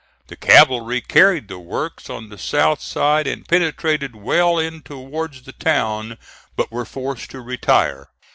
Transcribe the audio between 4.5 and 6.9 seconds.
in towards the town, but were